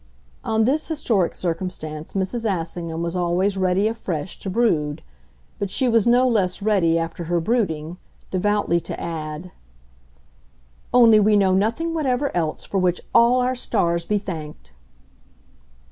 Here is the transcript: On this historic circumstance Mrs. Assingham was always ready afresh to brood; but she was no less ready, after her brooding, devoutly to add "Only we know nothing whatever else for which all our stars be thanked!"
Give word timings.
On 0.43 0.65
this 0.65 0.87
historic 0.87 1.35
circumstance 1.35 2.13
Mrs. 2.13 2.43
Assingham 2.43 3.03
was 3.03 3.15
always 3.15 3.55
ready 3.55 3.87
afresh 3.87 4.39
to 4.39 4.49
brood; 4.49 5.03
but 5.59 5.69
she 5.69 5.87
was 5.87 6.07
no 6.07 6.27
less 6.27 6.59
ready, 6.59 6.97
after 6.97 7.25
her 7.25 7.39
brooding, 7.39 7.97
devoutly 8.31 8.79
to 8.79 8.99
add 8.99 9.51
"Only 10.91 11.19
we 11.19 11.35
know 11.35 11.53
nothing 11.53 11.93
whatever 11.93 12.35
else 12.35 12.65
for 12.65 12.79
which 12.79 12.99
all 13.13 13.41
our 13.41 13.53
stars 13.53 14.03
be 14.03 14.17
thanked!" 14.17 14.71